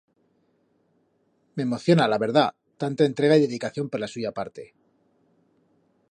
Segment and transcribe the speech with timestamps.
[1.59, 4.65] M'emociona, la verdat, tanta entrega y dedicación per la suya parte.